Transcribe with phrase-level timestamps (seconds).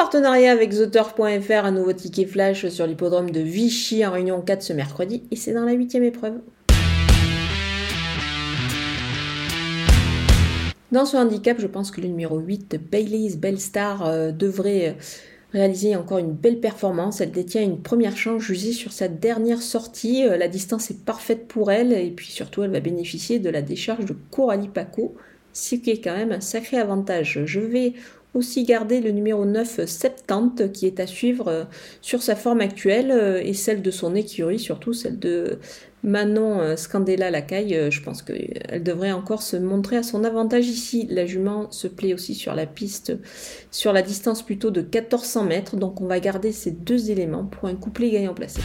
[0.00, 4.72] partenariat avec TheTurf.fr, un nouveau ticket flash sur l'hippodrome de Vichy en Réunion 4 ce
[4.72, 6.40] mercredi, et c'est dans la huitième épreuve.
[10.90, 14.96] Dans ce handicap, je pense que le numéro 8, Bailey's Bellstar, euh, devrait
[15.52, 17.20] réaliser encore une belle performance.
[17.20, 20.26] Elle détient une première chance jugée sur sa dernière sortie.
[20.26, 23.60] Euh, la distance est parfaite pour elle et puis surtout elle va bénéficier de la
[23.60, 25.14] décharge de Coralie Paco,
[25.52, 27.40] ce qui est quand même un sacré avantage.
[27.44, 27.94] Je vais
[28.34, 31.64] aussi garder le numéro 9 70 qui est à suivre euh,
[32.00, 35.58] sur sa forme actuelle euh, et celle de son écurie, surtout celle de
[36.04, 37.90] Manon euh, Scandella Lacaille.
[37.90, 41.08] Je pense qu'elle devrait encore se montrer à son avantage ici.
[41.10, 43.16] La jument se plaît aussi sur la piste,
[43.70, 47.68] sur la distance plutôt de 1400 mètres, donc on va garder ces deux éléments pour
[47.68, 48.60] un couplet gagnant placé.